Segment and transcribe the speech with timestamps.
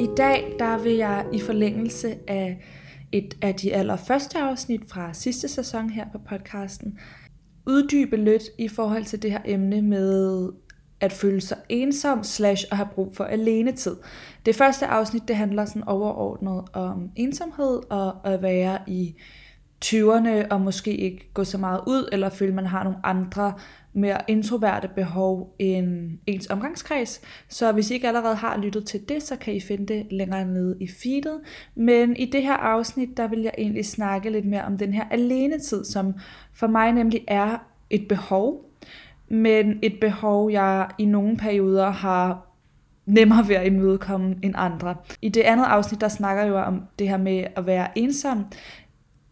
[0.00, 2.64] I dag der vil jeg i forlængelse af
[3.12, 6.98] et af de allerførste afsnit fra sidste sæson her på podcasten
[7.66, 10.48] uddybe lidt i forhold til det her emne med
[11.00, 13.96] at føle sig ensom slash at have brug for alenetid.
[14.46, 19.14] Det første afsnit det handler sådan overordnet om ensomhed og at være i
[19.84, 23.54] 20'erne og måske ikke gå så meget ud, eller føle, man har nogle andre
[23.92, 27.20] mere introverte behov end ens omgangskreds.
[27.48, 30.44] Så hvis I ikke allerede har lyttet til det, så kan I finde det længere
[30.44, 31.40] nede i feedet.
[31.74, 35.04] Men i det her afsnit, der vil jeg egentlig snakke lidt mere om den her
[35.10, 36.14] alenetid, som
[36.54, 37.58] for mig nemlig er
[37.90, 38.70] et behov,
[39.28, 42.46] men et behov, jeg i nogle perioder har
[43.06, 44.94] nemmere ved at imødekomme end andre.
[45.22, 48.44] I det andet afsnit, der snakker jeg jo om det her med at være ensom,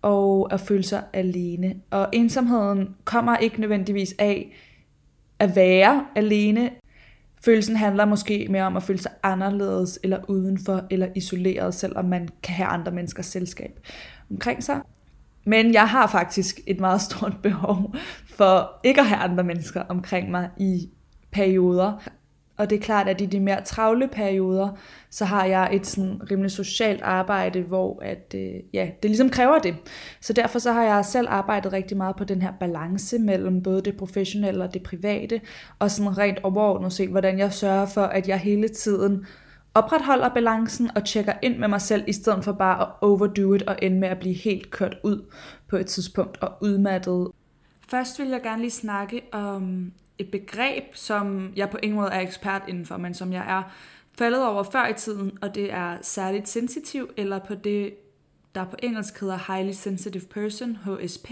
[0.09, 1.75] og at føle sig alene.
[1.91, 4.57] Og ensomheden kommer ikke nødvendigvis af
[5.39, 6.71] at være alene.
[7.45, 12.29] Følelsen handler måske mere om at føle sig anderledes, eller udenfor, eller isoleret, selvom man
[12.43, 13.81] kan have andre menneskers selskab
[14.31, 14.81] omkring sig.
[15.45, 17.95] Men jeg har faktisk et meget stort behov
[18.27, 20.89] for ikke at have andre mennesker omkring mig i
[21.33, 22.09] perioder.
[22.59, 24.69] Og det er klart, at i de mere travle perioder,
[25.11, 29.59] så har jeg et sådan rimelig socialt arbejde, hvor at, øh, ja, det ligesom kræver
[29.59, 29.77] det.
[30.21, 33.83] Så derfor så har jeg selv arbejdet rigtig meget på den her balance mellem både
[33.83, 35.41] det professionelle og det private,
[35.79, 39.27] og sådan rent overordnet se, hvordan jeg sørger for, at jeg hele tiden
[39.75, 43.63] opretholder balancen og tjekker ind med mig selv, i stedet for bare at overdo it
[43.63, 45.25] og ende med at blive helt kørt ud
[45.69, 47.29] på et tidspunkt og udmattet.
[47.91, 52.21] Først vil jeg gerne lige snakke om et begreb, som jeg på ingen måde er
[52.21, 53.63] ekspert indenfor, men som jeg er
[54.19, 57.95] faldet over før i tiden, og det er særligt sensitiv, eller på det,
[58.55, 61.31] der på engelsk hedder Highly Sensitive Person, HSP.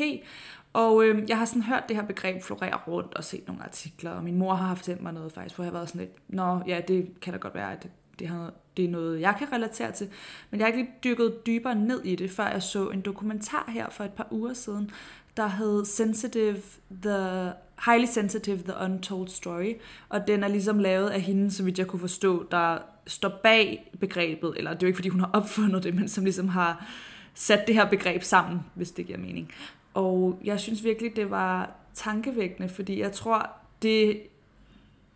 [0.72, 4.10] Og øh, jeg har sådan hørt det her begreb florere rundt og set nogle artikler,
[4.10, 6.60] og min mor har fortalt mig noget faktisk, hvor jeg har været sådan lidt, nå
[6.66, 9.52] ja, det kan da godt være, at det, det, har, det er noget, jeg kan
[9.52, 10.08] relatere til.
[10.50, 13.70] Men jeg har ikke lige dykket dybere ned i det, før jeg så en dokumentar
[13.70, 14.90] her for et par uger siden,
[15.36, 16.62] der hed Sensitive,
[17.02, 17.52] The
[17.84, 19.74] Highly Sensitive, The Untold Story.
[20.08, 23.92] Og den er ligesom lavet af hende, så vidt jeg kunne forstå, der står bag
[24.00, 26.86] begrebet, eller det er jo ikke, fordi hun har opfundet det, men som ligesom har
[27.34, 29.52] sat det her begreb sammen, hvis det giver mening.
[29.94, 33.50] Og jeg synes virkelig, det var tankevækkende, fordi jeg tror,
[33.82, 34.20] det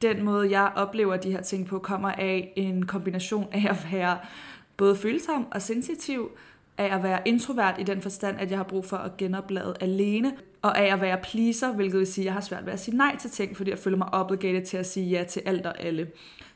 [0.03, 4.19] den måde, jeg oplever de her ting på, kommer af en kombination af at være
[4.76, 6.31] både følsom og sensitiv,
[6.78, 10.32] af at være introvert i den forstand, at jeg har brug for at genoplade alene,
[10.62, 12.97] og af at være pleaser, hvilket vil sige, at jeg har svært ved at sige
[12.97, 15.81] nej til ting, fordi jeg føler mig obligated til at sige ja til alt og
[15.81, 16.06] alle.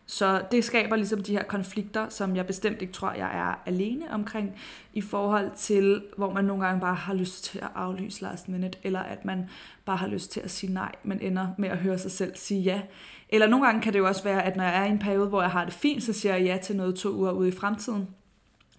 [0.06, 4.10] Så det skaber ligesom de her konflikter, som jeg bestemt ikke tror, jeg er alene
[4.10, 4.54] omkring,
[4.94, 8.78] i forhold til, hvor man nogle gange bare har lyst til at aflyse last minute,
[8.82, 9.48] eller at man
[9.84, 12.60] bare har lyst til at sige nej, men ender med at høre sig selv sige
[12.60, 12.80] ja.
[13.28, 15.28] Eller nogle gange kan det jo også være, at når jeg er i en periode,
[15.28, 17.52] hvor jeg har det fint, så siger jeg ja til noget to uger ude i
[17.52, 18.08] fremtiden.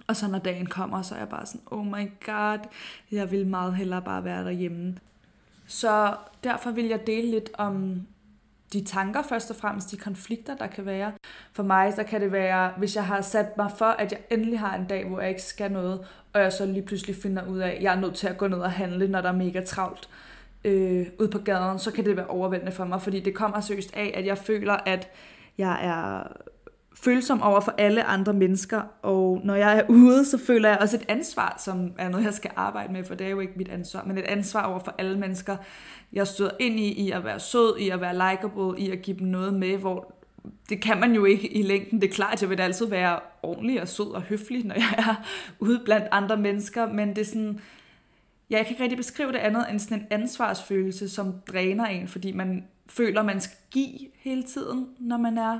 [0.07, 2.59] Og så når dagen kommer, så er jeg bare sådan, oh my god,
[3.11, 4.95] jeg vil meget hellere bare være derhjemme.
[5.67, 8.01] Så derfor vil jeg dele lidt om
[8.73, 11.11] de tanker først og fremmest, de konflikter, der kan være.
[11.53, 14.59] For mig, så kan det være, hvis jeg har sat mig for, at jeg endelig
[14.59, 17.59] har en dag, hvor jeg ikke skal noget, og jeg så lige pludselig finder ud
[17.59, 19.63] af, at jeg er nødt til at gå ned og handle, når der er mega
[19.63, 20.09] travlt
[20.65, 23.95] øh, ud på gaden, så kan det være overvældende for mig, fordi det kommer seriøst
[23.95, 25.09] af, at jeg føler, at
[25.57, 26.23] jeg er
[27.03, 30.97] følsom over for alle andre mennesker, og når jeg er ude, så føler jeg også
[30.97, 33.69] et ansvar, som er noget, jeg skal arbejde med, for det er jo ikke mit
[33.69, 35.57] ansvar, men et ansvar over for alle mennesker,
[36.13, 39.17] jeg støder ind i, i at være sød, i at være likable, i at give
[39.19, 40.13] dem noget med, hvor
[40.69, 42.01] det kan man jo ikke i længden.
[42.01, 44.95] Det er klart, at jeg vil altid være ordentlig og sød og høflig, når jeg
[44.97, 45.15] er
[45.59, 47.59] ude blandt andre mennesker, men det er sådan,
[48.49, 52.07] ja, jeg kan ikke rigtig beskrive det andet end sådan en ansvarsfølelse, som dræner en,
[52.07, 55.59] fordi man føler, man skal give hele tiden, når man er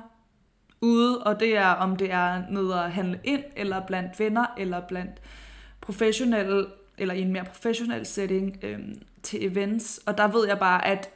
[0.82, 4.82] ude, og det er, om det er nede at handle ind, eller blandt venner, eller
[4.82, 5.22] blandt
[5.82, 6.66] professionelle,
[6.98, 8.80] eller i en mere professionel setting øh,
[9.24, 10.00] til events.
[10.06, 11.10] Og der ved jeg bare, at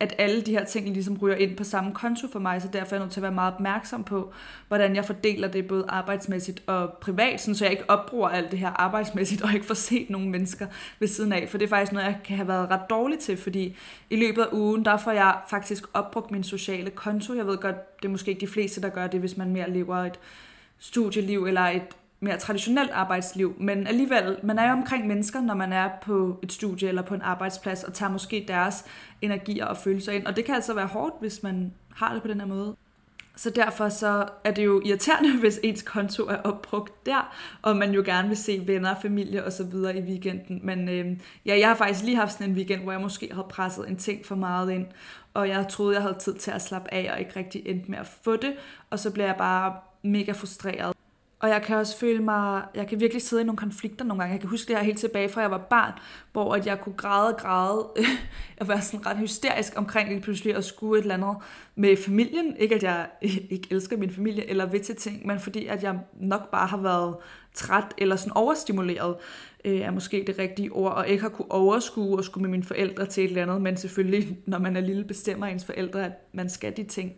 [0.00, 2.94] at alle de her ting ligesom ryger ind på samme konto for mig, så derfor
[2.94, 4.32] er jeg nødt til at være meget opmærksom på,
[4.68, 8.68] hvordan jeg fordeler det både arbejdsmæssigt og privat, så jeg ikke opbruger alt det her
[8.68, 10.66] arbejdsmæssigt, og ikke får set nogle mennesker
[10.98, 13.36] ved siden af, for det er faktisk noget, jeg kan have været ret dårlig til,
[13.36, 13.76] fordi
[14.10, 17.34] i løbet af ugen, der får jeg faktisk opbrugt min sociale konto.
[17.34, 19.70] Jeg ved godt, det er måske ikke de fleste, der gør det, hvis man mere
[19.70, 20.18] lever et
[20.78, 25.72] studieliv eller et mere traditionelt arbejdsliv, men alligevel, man er jo omkring mennesker, når man
[25.72, 28.84] er på et studie eller på en arbejdsplads, og tager måske deres
[29.22, 32.28] energier og følelser ind, og det kan altså være hårdt, hvis man har det på
[32.28, 32.76] den her måde.
[33.36, 37.92] Så derfor så er det jo irriterende, hvis ens konto er opbrugt der, og man
[37.92, 40.60] jo gerne vil se venner, familie og så videre i weekenden.
[40.62, 41.16] Men øh,
[41.46, 43.96] ja, jeg har faktisk lige haft sådan en weekend, hvor jeg måske havde presset en
[43.96, 44.86] ting for meget ind,
[45.34, 47.98] og jeg troede, jeg havde tid til at slappe af, og ikke rigtig endte med
[47.98, 48.54] at få det,
[48.90, 50.95] og så blev jeg bare mega frustreret
[51.38, 54.32] og jeg kan også føle mig, jeg kan virkelig sidde i nogle konflikter nogle gange.
[54.32, 55.92] Jeg kan huske det her helt tilbage fra jeg var barn,
[56.32, 57.88] hvor at jeg kunne græde og græde,
[58.60, 61.36] og være sådan ret hysterisk omkring lige pludselig at skue et eller andet
[61.74, 62.56] med familien.
[62.56, 63.06] Ikke at jeg
[63.50, 66.76] ikke elsker min familie eller ved til ting, men fordi at jeg nok bare har
[66.76, 67.16] været
[67.54, 69.16] træt eller sådan overstimuleret,
[69.64, 72.64] øh, er måske det rigtige ord, og ikke har kunne overskue og skulle med mine
[72.64, 76.12] forældre til et eller andet, men selvfølgelig, når man er lille, bestemmer ens forældre, at
[76.32, 77.12] man skal de ting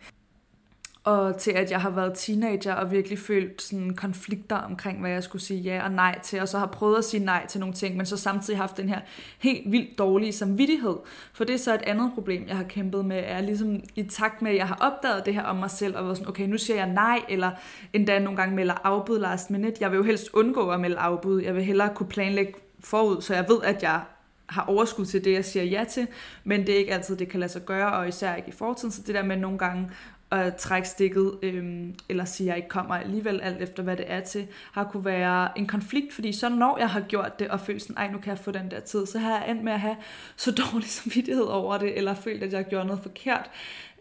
[1.09, 5.23] og til at jeg har været teenager og virkelig følt sådan konflikter omkring, hvad jeg
[5.23, 7.75] skulle sige ja og nej til, og så har prøvet at sige nej til nogle
[7.75, 9.01] ting, men så samtidig haft den her
[9.39, 10.97] helt vildt dårlige samvittighed.
[11.33, 14.43] For det er så et andet problem, jeg har kæmpet med, er ligesom i takt
[14.43, 16.59] med, at jeg har opdaget det her om mig selv, og været sådan, okay, nu
[16.59, 17.51] siger jeg nej, eller
[17.93, 19.77] endda nogle gange melder afbud last minute.
[19.81, 21.43] Jeg vil jo helst undgå at melde afbud.
[21.43, 24.01] Jeg vil hellere kunne planlægge forud, så jeg ved, at jeg
[24.49, 26.07] har overskud til det, jeg siger ja til,
[26.45, 28.93] men det er ikke altid, det kan lade sig gøre, og især ikke i fortiden,
[28.93, 29.91] så det der med nogle gange
[30.31, 34.05] at trække stikket, øhm, eller sige, at jeg ikke kommer alligevel, alt efter hvad det
[34.09, 37.61] er til, har kunne være en konflikt, fordi så når jeg har gjort det, og
[37.61, 39.73] følt sådan, ej, nu kan jeg få den der tid, så har jeg endt med
[39.73, 39.97] at have
[40.37, 43.51] så dårlig samvittighed over det, eller følt, at jeg gjorde noget forkert,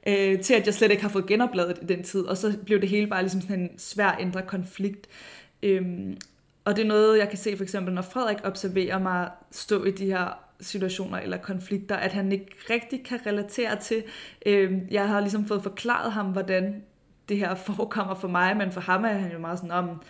[0.08, 2.82] øh, til at jeg slet ikke har fået genopladet i den tid, og så blev
[2.82, 5.08] det hele bare ligesom sådan en svær indre konflikt.
[5.64, 6.18] Øhm,
[6.66, 9.92] og det er noget, jeg kan se for eksempel, når Frederik observerer mig stå i
[9.92, 14.04] de her situationer eller konflikter, at han ikke rigtig kan relatere til.
[14.46, 16.84] Øh, jeg har ligesom fået forklaret ham, hvordan
[17.30, 20.02] det her forekommer for mig, men for ham er han jo meget sådan om,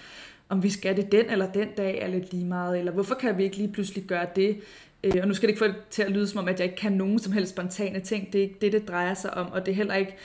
[0.49, 3.37] om vi skal det den eller den dag er lidt lige meget, eller hvorfor kan
[3.37, 4.59] vi ikke lige pludselig gøre det?
[5.03, 6.65] Øh, og nu skal det ikke få det til at lyde som om, at jeg
[6.65, 8.33] ikke kan nogen som helst spontane ting.
[8.33, 10.15] Det er ikke det, det drejer sig om, og det er heller ikke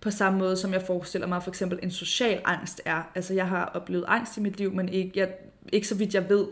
[0.00, 3.10] på samme måde, som jeg forestiller mig for eksempel en social angst er.
[3.14, 5.28] Altså jeg har oplevet angst i mit liv, men ikke, jeg,
[5.72, 6.46] ikke så vidt jeg ved,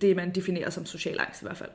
[0.00, 1.70] det, man definerer som social angst i hvert fald.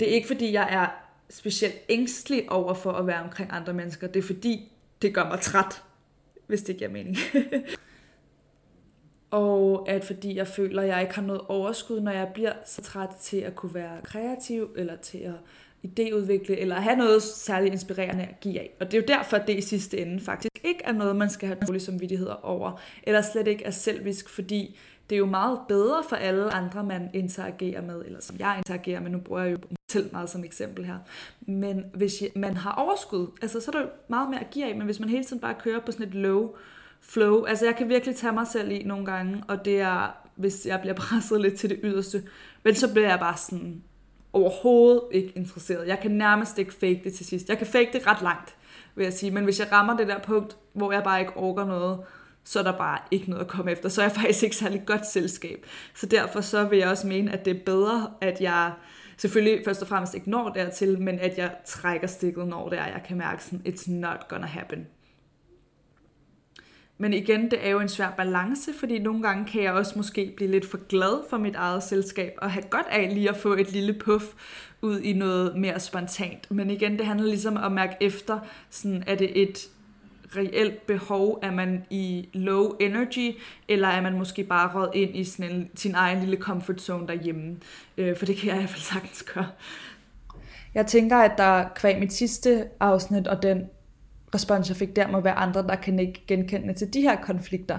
[0.00, 0.86] Det er ikke, fordi jeg er
[1.30, 4.06] specielt ængstelig over for at være omkring andre mennesker.
[4.06, 4.72] Det er, fordi
[5.02, 5.82] det gør mig træt,
[6.46, 7.16] hvis det giver mening.
[9.30, 12.82] og at fordi jeg føler, at jeg ikke har noget overskud, når jeg bliver så
[12.82, 15.34] træt til at kunne være kreativ, eller til at
[15.82, 18.70] idéudvikle, eller have noget særligt inspirerende at give af.
[18.80, 21.30] Og det er jo derfor, at det i sidste ende faktisk ikke er noget, man
[21.30, 24.78] skal have dårlig samvittighed over, eller slet ikke er selvisk, fordi
[25.10, 29.00] det er jo meget bedre for alle andre, man interagerer med, eller som jeg interagerer
[29.00, 29.10] med.
[29.10, 29.58] Nu bruger jeg jo
[29.92, 30.98] selv meget som eksempel her.
[31.40, 34.76] Men hvis man har overskud, altså så er der jo meget mere at give af,
[34.76, 36.54] men hvis man hele tiden bare kører på sådan et low
[37.00, 40.66] flow, altså jeg kan virkelig tage mig selv i nogle gange, og det er, hvis
[40.66, 42.22] jeg bliver presset lidt til det yderste,
[42.62, 43.82] men så bliver jeg bare sådan
[44.32, 45.88] overhovedet ikke interesseret.
[45.88, 47.48] Jeg kan nærmest ikke fake det til sidst.
[47.48, 48.56] Jeg kan fake det ret langt,
[48.94, 51.64] vil jeg sige, men hvis jeg rammer det der punkt, hvor jeg bare ikke orker
[51.64, 51.98] noget,
[52.44, 53.88] så er der bare ikke noget at komme efter.
[53.88, 55.66] Så er jeg faktisk ikke særlig godt selskab.
[55.94, 58.72] Så derfor så vil jeg også mene, at det er bedre, at jeg
[59.16, 62.86] selvfølgelig først og fremmest ikke når dertil, men at jeg trækker stikket, når det er,
[62.86, 64.86] jeg kan mærke sådan, it's not gonna happen.
[66.98, 70.32] Men igen, det er jo en svær balance, fordi nogle gange kan jeg også måske
[70.36, 73.54] blive lidt for glad for mit eget selskab, og have godt af lige at få
[73.54, 74.24] et lille puff
[74.82, 76.50] ud i noget mere spontant.
[76.50, 78.38] Men igen, det handler ligesom om at mærke efter,
[78.70, 79.68] sådan, er det et
[80.36, 81.38] reelt behov?
[81.42, 83.38] Er man i low energy,
[83.68, 87.08] eller er man måske bare råd ind i sådan en, sin egen lille comfort zone
[87.08, 87.56] derhjemme?
[87.96, 89.48] Øh, for det kan jeg i hvert fald sagtens gøre.
[90.74, 93.68] Jeg tænker, at der kvæg mit sidste afsnit, og den
[94.34, 97.78] respons, jeg fik der, må være andre, der kan ikke genkende til de her konflikter.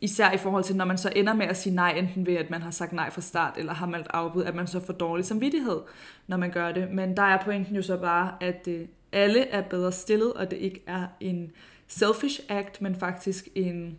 [0.00, 2.50] Især i forhold til, når man så ender med at sige nej, enten ved, at
[2.50, 5.24] man har sagt nej fra start, eller har meldt afbud, at man så får dårlig
[5.24, 5.80] samvittighed,
[6.26, 6.90] når man gør det.
[6.90, 10.56] Men der er pointen jo så bare, at øh, alle er bedre stillet, og det
[10.56, 11.52] ikke er en
[11.86, 13.98] selfish act, men faktisk en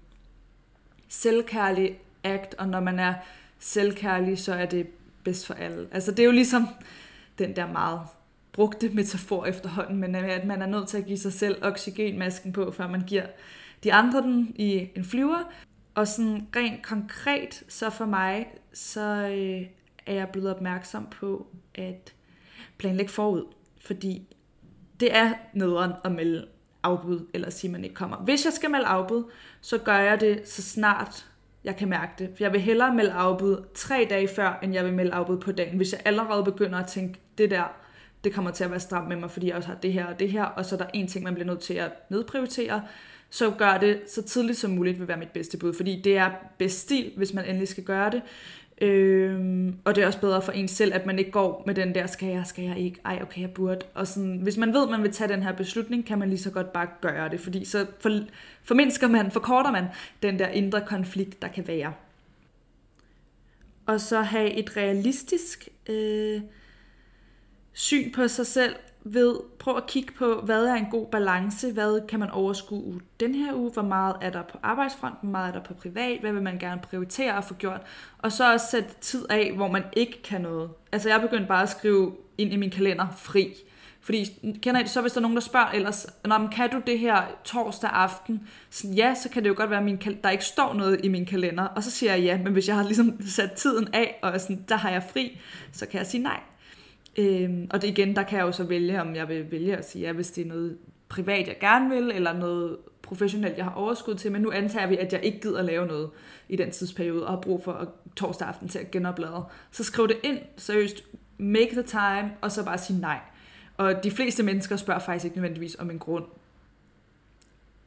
[1.08, 3.14] selvkærlig act, og når man er
[3.60, 4.88] selvkærlig, så er det
[5.24, 5.88] bedst for alle.
[5.92, 6.68] Altså det er jo ligesom
[7.38, 8.02] den der meget
[8.52, 12.72] brugte metafor efterhånden, men at man er nødt til at give sig selv oxygenmasken på,
[12.72, 13.26] før man giver
[13.84, 15.52] de andre den i en flyver.
[15.96, 19.68] Og sådan rent konkret, så for mig, så øh,
[20.06, 22.14] er jeg blevet opmærksom på at
[22.78, 23.46] planlægge forud.
[23.82, 24.36] Fordi
[25.00, 26.48] det er nederen at melde
[26.84, 28.18] afbud, eller sige, at man ikke kommer.
[28.18, 29.24] Hvis jeg skal melde afbud,
[29.62, 31.26] så gør jeg det så snart
[31.64, 32.30] jeg kan mærke det.
[32.36, 35.52] For jeg vil hellere melde afbud tre dage før, end jeg vil melde afbud på
[35.52, 35.78] dagen.
[35.78, 37.64] Hvis jeg allerede begynder at tænke, det der,
[38.24, 40.20] det kommer til at være stramt med mig, fordi jeg også har det her og
[40.20, 42.82] det her, og så er der en ting, man bliver nødt til at nedprioritere,
[43.30, 46.32] så gør det så tidligt som muligt vil være mit bedste bud, fordi det er
[46.58, 48.22] bedst stil, hvis man endelig skal gøre det.
[48.82, 51.96] Øhm, og det er også bedre for en selv, at man ikke går med den
[51.96, 53.86] der, skal jeg, skal jeg ikke, ej okay, jeg burde.
[53.94, 56.40] Og sådan, hvis man ved, at man vil tage den her beslutning, kan man lige
[56.40, 58.10] så godt bare gøre det, fordi så for,
[58.64, 59.86] formindsker man, forkorter man
[60.24, 61.94] den der indre konflikt, der kan være.
[63.86, 66.42] Og så have et realistisk øh,
[67.74, 68.76] syn på sig selv,
[69.14, 73.36] ved, prøv at kigge på, hvad er en god balance, hvad kan man overskue den
[73.36, 76.32] her uge, hvor meget er der på arbejdsfronten, hvor meget er der på privat, hvad
[76.32, 77.82] vil man gerne prioritere og få gjort,
[78.18, 80.70] og så også sætte tid af, hvor man ikke kan noget.
[80.92, 83.54] Altså jeg begyndte bare at skrive ind i min kalender fri,
[84.08, 84.26] fordi
[84.62, 87.00] kender I det så, hvis der er nogen, der spørger ellers, Nå, kan du det
[87.00, 88.48] her torsdag aften?
[88.70, 91.26] Så ja, så kan det jo godt være, at der ikke står noget i min
[91.26, 91.64] kalender.
[91.64, 94.66] Og så siger jeg ja, men hvis jeg har ligesom sat tiden af, og sådan,
[94.70, 95.40] der har jeg fri,
[95.72, 96.40] så kan jeg sige nej.
[97.18, 99.90] Øhm, og det igen, der kan jeg jo så vælge, om jeg vil vælge at
[99.90, 100.78] sige ja, hvis det er noget
[101.10, 104.32] privat, jeg gerne vil, eller noget professionelt, jeg har overskud til.
[104.32, 106.10] Men nu antager vi, at jeg ikke gider at lave noget
[106.50, 109.44] i den tidsperiode, og har brug for at, torsdag aften til at genoplade.
[109.72, 111.04] Så skriv det ind, seriøst,
[111.38, 113.20] make the time, og så bare sige nej.
[113.78, 116.26] Og de fleste mennesker spørger faktisk ikke nødvendigvis om en grund.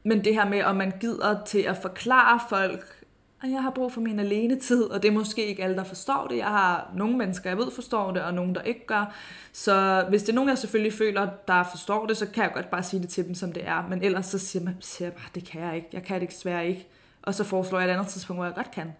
[0.04, 2.99] Men det her med, om man gider til at forklare folk,
[3.42, 5.84] og jeg har brug for min alene tid, og det er måske ikke alle, der
[5.84, 6.36] forstår det.
[6.36, 9.14] Jeg har nogle mennesker, jeg ved forstår det, og nogle, der ikke gør.
[9.52, 12.70] Så hvis det er nogen, jeg selvfølgelig føler, der forstår det, så kan jeg godt
[12.70, 13.86] bare sige det til dem, som det er.
[13.88, 15.88] Men ellers så siger, man, siger jeg bare, det kan jeg ikke.
[15.92, 16.86] Jeg kan det desværre ikke.
[17.22, 18.92] Og så foreslår jeg et andet tidspunkt, hvor jeg godt kan.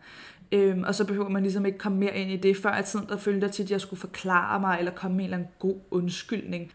[0.52, 2.56] Øhm, og så behøver man ligesom ikke komme mere ind i det.
[2.56, 5.25] Før i tiden, der følte jeg tit, at jeg skulle forklare mig, eller komme med
[5.25, 6.73] en eller anden god undskyldning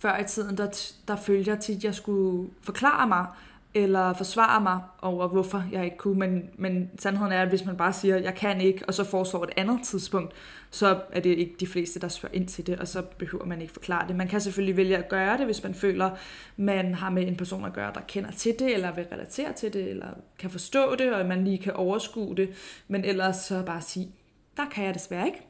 [0.00, 3.26] før i tiden, der, der følte jeg tit, at jeg skulle forklare mig,
[3.74, 6.18] eller forsvare mig over, hvorfor jeg ikke kunne.
[6.18, 9.44] Men, men sandheden er, at hvis man bare siger, jeg kan ikke, og så foreslår
[9.44, 10.32] et andet tidspunkt,
[10.70, 13.60] så er det ikke de fleste, der spørger ind til det, og så behøver man
[13.60, 14.16] ikke forklare det.
[14.16, 16.10] Man kan selvfølgelig vælge at gøre det, hvis man føler,
[16.56, 19.72] man har med en person at gøre, der kender til det, eller vil relatere til
[19.72, 20.08] det, eller
[20.38, 22.50] kan forstå det, og man lige kan overskue det.
[22.88, 24.10] Men ellers så bare sige,
[24.56, 25.46] der kan jeg desværre ikke.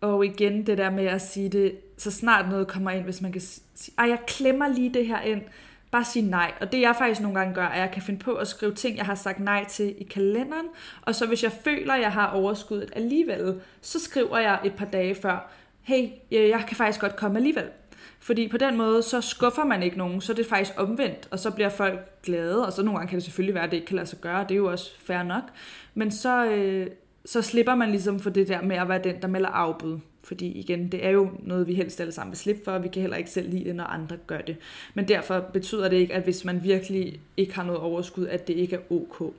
[0.00, 3.32] Og igen det der med at sige det, så snart noget kommer ind, hvis man
[3.32, 5.42] kan sige, ej, jeg klemmer lige det her ind,
[5.90, 6.52] bare sige nej.
[6.60, 8.74] Og det jeg faktisk nogle gange gør, er, at jeg kan finde på at skrive
[8.74, 10.66] ting, jeg har sagt nej til i kalenderen,
[11.02, 14.86] og så hvis jeg føler, at jeg har overskuddet alligevel, så skriver jeg et par
[14.86, 15.50] dage før,
[15.82, 17.64] hey, øh, jeg kan faktisk godt komme alligevel.
[18.20, 21.38] Fordi på den måde, så skuffer man ikke nogen, så er det faktisk omvendt, og
[21.38, 23.86] så bliver folk glade, og så nogle gange kan det selvfølgelig være, at det ikke
[23.86, 25.42] kan lade sig gøre, det er jo også fair nok.
[25.94, 26.86] Men så, øh,
[27.24, 29.98] så slipper man ligesom for det der med at være den, der melder afbud.
[30.26, 32.88] Fordi igen, det er jo noget, vi helst alle sammen vil slippe for, og vi
[32.88, 34.56] kan heller ikke selv lide det, når andre gør det.
[34.94, 38.54] Men derfor betyder det ikke, at hvis man virkelig ikke har noget overskud, at det
[38.54, 39.34] ikke er ok.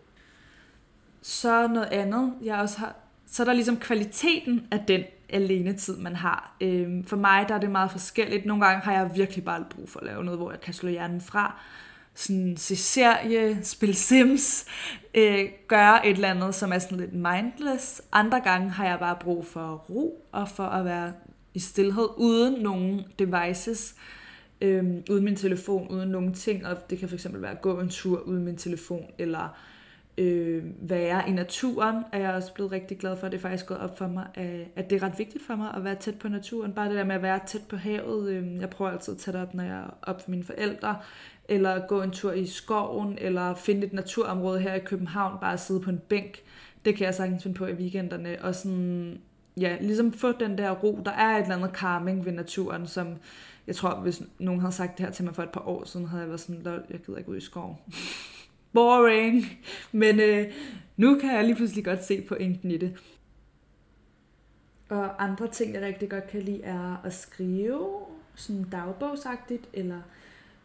[1.22, 5.98] Så noget andet, jeg også har, så er der ligesom kvaliteten af den alene tid,
[5.98, 6.56] man har.
[6.62, 8.46] Øhm, for mig der er det meget forskelligt.
[8.46, 10.90] Nogle gange har jeg virkelig bare brug for at lave noget, hvor jeg kan slå
[10.90, 11.60] hjernen fra
[12.18, 14.66] sådan se serie, spille Sims,
[15.16, 18.02] øh, gøre et eller andet, som er sådan lidt mindless.
[18.12, 21.14] Andre gange har jeg bare brug for ro og for at være
[21.54, 23.96] i stillhed uden nogen devices,
[24.62, 26.68] øh, uden min telefon, uden nogen ting.
[26.68, 29.58] Og det kan fx være at gå en tur uden min telefon, eller
[30.18, 33.28] øh, være i naturen, er jeg også blevet rigtig glad for.
[33.28, 34.28] Det er faktisk gået op for mig,
[34.76, 36.74] at det er ret vigtigt for mig at være tæt på naturen.
[36.74, 38.30] Bare det der med at være tæt på havet.
[38.30, 40.96] Øh, jeg prøver altid at tage det op, når jeg er op for mine forældre
[41.48, 45.80] eller gå en tur i skoven, eller finde et naturområde her i København, bare sidde
[45.80, 46.44] på en bænk.
[46.86, 49.22] Det kan jeg sagtens finde på i weekenderne, og sådan,
[49.58, 51.02] ja, ligesom få den der ro.
[51.06, 53.08] Der er et eller andet calming ved naturen, som
[53.68, 56.08] jeg tror, hvis nogen havde sagt det her til mig for et par år siden,
[56.08, 57.76] havde jeg været sådan, jeg gider ikke ud i skoven.
[58.74, 59.46] Boring.
[59.92, 60.54] Men øh,
[60.98, 62.98] nu kan jeg lige pludselig godt se pointen i det.
[64.90, 67.88] Og andre ting, jeg rigtig godt kan lide, er at skrive,
[68.36, 70.02] sådan dagbogsagtigt, eller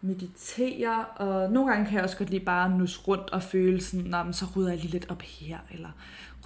[0.03, 4.07] meditere, og nogle gange kan jeg også godt lige bare nus rundt og føle sådan,
[4.07, 5.89] Nå, men så rydder jeg lige lidt op her, eller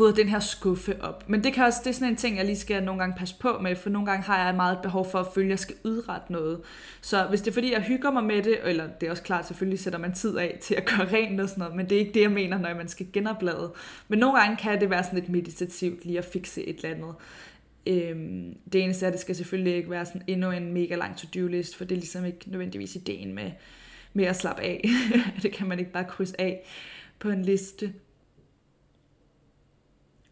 [0.00, 1.28] rydder den her skuffe op.
[1.28, 3.34] Men det, kan også, det er sådan en ting, jeg lige skal nogle gange passe
[3.40, 5.74] på med, for nogle gange har jeg meget behov for at føle, at jeg skal
[5.84, 6.60] udrette noget.
[7.00, 9.46] Så hvis det er fordi, jeg hygger mig med det, eller det er også klart,
[9.46, 12.00] selvfølgelig sætter man tid af til at gøre rent og sådan noget, men det er
[12.00, 13.72] ikke det, jeg mener, når man skal genoplade.
[14.08, 17.14] Men nogle gange kan det være sådan lidt meditativt lige at fikse et eller andet.
[17.86, 21.16] Øhm, det eneste er, at det skal selvfølgelig ikke være sådan endnu en mega lang
[21.16, 23.50] to-do-list, for det er ligesom ikke nødvendigvis ideen med,
[24.12, 24.84] med at slappe af.
[25.42, 26.66] det kan man ikke bare krydse af
[27.18, 27.92] på en liste.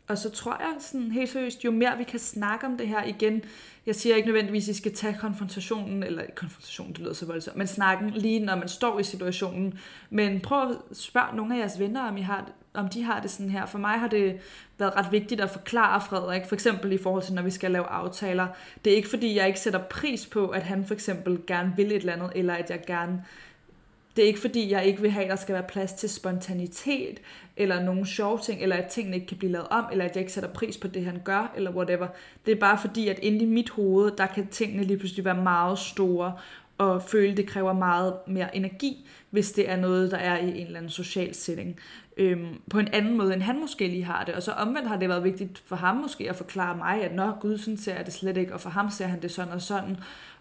[0.08, 3.04] Og så tror jeg sådan helt seriøst, jo mere vi kan snakke om det her
[3.04, 3.42] igen,
[3.86, 7.56] jeg siger ikke nødvendigvis, at I skal tage konfrontationen, eller konfrontationen, det lyder så voldsomt,
[7.56, 9.78] men snakken lige når man står i situationen.
[10.10, 13.30] Men prøv at spørge nogle af jeres venner, om, I har, om de har det
[13.30, 13.66] sådan her.
[13.66, 14.40] For mig har det
[14.78, 17.86] været ret vigtigt at forklare Frederik, for eksempel i forhold til, når vi skal lave
[17.86, 18.46] aftaler.
[18.84, 21.86] Det er ikke fordi, jeg ikke sætter pris på, at han for eksempel gerne vil
[21.86, 23.24] et eller andet, eller at jeg gerne
[24.16, 27.20] det er ikke fordi, jeg ikke vil have, at der skal være plads til spontanitet,
[27.56, 30.20] eller nogle sjove ting, eller at tingene ikke kan blive lavet om, eller at jeg
[30.20, 32.06] ikke sætter pris på det, han gør, eller whatever.
[32.46, 35.42] Det er bare fordi, at inde i mit hoved, der kan tingene lige pludselig være
[35.42, 36.32] meget store,
[36.78, 40.66] og føle, det kræver meget mere energi, hvis det er noget, der er i en
[40.66, 41.80] eller anden social setting.
[42.16, 44.34] Øhm, på en anden måde, end han måske lige har det.
[44.34, 47.30] Og så omvendt har det været vigtigt for ham måske at forklare mig, at nå,
[47.40, 49.62] gud, sådan ser jeg det slet ikke, og for ham ser han det sådan og
[49.62, 49.96] sådan.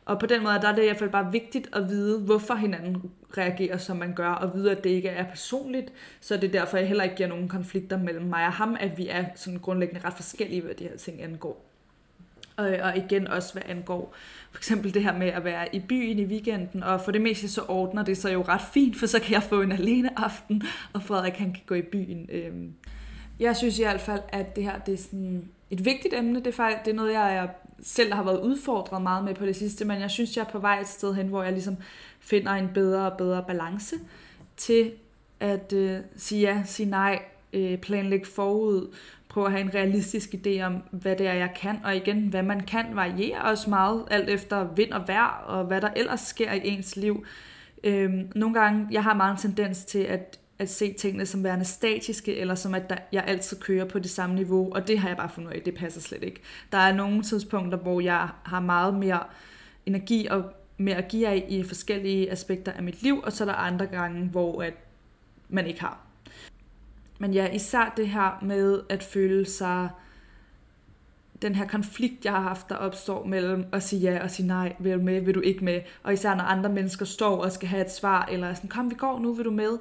[0.06, 2.54] Og på den måde der er det i hvert fald bare vigtigt at vide, hvorfor
[2.54, 6.60] hinanden reagerer, som man gør, og vide, at det ikke er personligt, så det er
[6.60, 9.60] derfor, jeg heller ikke giver nogen konflikter mellem mig og ham, at vi er sådan
[9.60, 11.73] grundlæggende ret forskellige, hvad de her ting angår.
[12.56, 14.16] Og, og igen også, hvad angår
[14.52, 17.50] for eksempel det her med at være i byen i weekenden, og for det meste
[17.50, 20.64] så ordner det sig jo ret fint, for så kan jeg få en alene aften,
[20.94, 22.30] og Frederik han kan gå i byen.
[22.32, 22.74] Øhm,
[23.40, 26.40] jeg synes i hvert fald, at det her det er sådan et vigtigt emne.
[26.40, 27.50] Det er, faktisk, det er noget, jeg
[27.84, 30.60] selv har været udfordret meget med på det sidste, men jeg synes, jeg er på
[30.60, 31.78] vej et sted hen, hvor jeg ligesom
[32.20, 33.96] finder en bedre og bedre balance
[34.58, 34.92] til
[35.40, 37.22] at øh, sige ja, sige nej,
[37.54, 38.96] øh, planlægge forud,
[39.34, 42.44] prøve at have en realistisk idé om, hvad det er, jeg kan, og igen, hvad
[42.44, 46.52] man kan variere også meget, alt efter vind og vejr, og hvad der ellers sker
[46.52, 47.26] i ens liv.
[47.84, 51.66] Øhm, nogle gange, jeg har meget en tendens til at, at se tingene som værende
[51.66, 55.08] statiske, eller som at der, jeg altid kører på det samme niveau, og det har
[55.08, 56.42] jeg bare fundet ud af, det passer slet ikke.
[56.72, 59.24] Der er nogle tidspunkter, hvor jeg har meget mere
[59.86, 60.44] energi og
[60.78, 63.86] mere at give af i forskellige aspekter af mit liv, og så er der andre
[63.86, 64.74] gange, hvor at
[65.50, 66.13] man ikke har.
[67.24, 69.90] Men ja, især det her med at føle sig
[71.44, 74.76] den her konflikt, jeg har haft, der opstår mellem at sige ja og sige nej,
[74.80, 77.68] vil du med, vil du ikke med, og især når andre mennesker står og skal
[77.68, 79.78] have et svar, eller sådan, kom vi går nu, vil du med,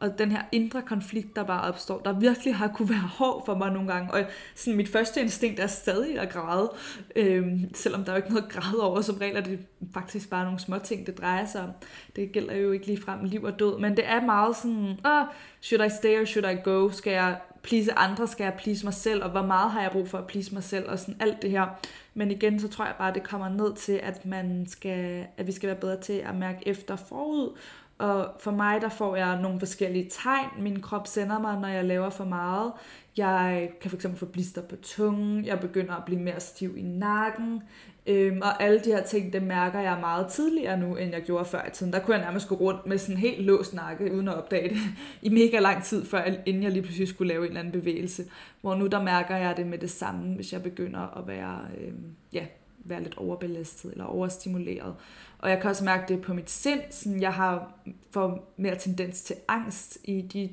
[0.00, 3.54] og den her indre konflikt, der bare opstår, der virkelig har kunne være hård for
[3.54, 6.72] mig nogle gange, og sådan mit første instinkt er stadig at græde,
[7.16, 9.58] øhm, selvom der er jo ikke noget at græde over, som regel er det
[9.94, 11.70] faktisk bare nogle små ting, det drejer sig om.
[12.16, 15.24] Det gælder jo ikke lige frem liv og død, men det er meget sådan, oh,
[15.60, 16.90] should I stay or should I go?
[16.90, 20.08] Skal jeg please andre, skal jeg please mig selv, og hvor meget har jeg brug
[20.08, 21.66] for at please mig selv, og sådan alt det her.
[22.14, 25.46] Men igen, så tror jeg bare, at det kommer ned til, at, man skal, at
[25.46, 27.56] vi skal være bedre til at mærke efter forud,
[27.98, 31.84] og for mig, der får jeg nogle forskellige tegn, min krop sender mig, når jeg
[31.84, 32.72] laver for meget.
[33.16, 37.62] Jeg kan fx få blister på tungen, jeg begynder at blive mere stiv i nakken,
[38.06, 41.44] øhm, og alle de her ting, det mærker jeg meget tidligere nu, end jeg gjorde
[41.44, 41.92] før i tiden.
[41.92, 44.68] Der kunne jeg nærmest gå rundt med sådan en helt låst nakke, uden at opdage
[44.68, 44.78] det,
[45.22, 48.24] i mega lang tid, før, inden jeg lige pludselig skulle lave en eller anden bevægelse.
[48.60, 52.04] Hvor nu der mærker jeg det med det samme, hvis jeg begynder at være, øhm,
[52.32, 52.46] ja,
[52.88, 54.94] være lidt overbelastet eller overstimuleret.
[55.38, 57.74] Og jeg kan også mærke det på mit sind, sådan jeg har
[58.10, 60.50] for mere tendens til angst i de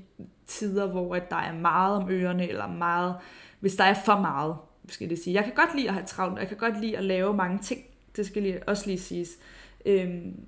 [0.47, 3.15] tider, hvor at der er meget om ørerne, eller meget,
[3.59, 4.55] hvis der er for meget,
[4.89, 5.33] skal det sige.
[5.33, 7.81] Jeg kan godt lide at have travlt, jeg kan godt lide at lave mange ting,
[8.15, 9.29] det skal lige, også lige siges.
[9.85, 10.45] Øhm,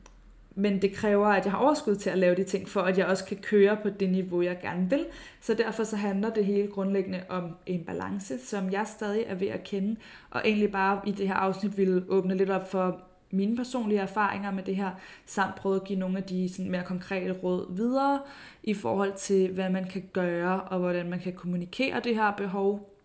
[0.55, 3.05] men det kræver, at jeg har overskud til at lave de ting, for at jeg
[3.05, 5.05] også kan køre på det niveau, jeg gerne vil.
[5.41, 9.47] Så derfor så handler det hele grundlæggende om en balance, som jeg stadig er ved
[9.47, 9.95] at kende,
[10.29, 14.51] og egentlig bare i det her afsnit vil åbne lidt op for mine personlige erfaringer
[14.51, 14.91] med det her,
[15.25, 18.19] samt prøve at give nogle af de sådan, mere konkrete råd videre
[18.63, 22.95] i forhold til, hvad man kan gøre, og hvordan man kan kommunikere det her behov,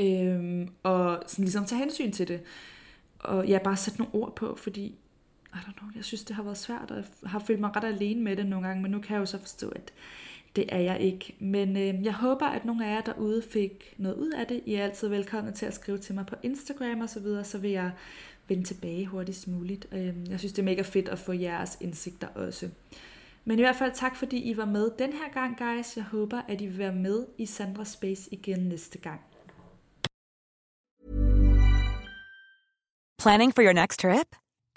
[0.00, 2.40] øhm, og sådan ligesom tage hensyn til det.
[3.18, 4.98] Og ja, bare sætte nogle ord på, fordi
[5.54, 7.84] i don't know, jeg synes, det har været svært, og jeg har følt mig ret
[7.84, 9.92] alene med det nogle gange, men nu kan jeg jo så forstå, at
[10.56, 11.36] det er jeg ikke.
[11.38, 14.60] Men øh, jeg håber, at nogle af jer derude fik noget ud af det.
[14.66, 17.58] I er altid velkomne til at skrive til mig på Instagram og så videre, så
[17.58, 17.90] vil jeg
[18.48, 19.86] vende tilbage hurtigst muligt.
[19.92, 22.68] Øh, jeg synes, det er mega fedt at få jeres indsigter også.
[23.44, 25.96] Men i hvert fald tak, fordi I var med den her gang, guys.
[25.96, 29.20] Jeg håber, at I vil være med i Sandra Space igen næste gang.
[33.18, 34.47] Planning for your next trip?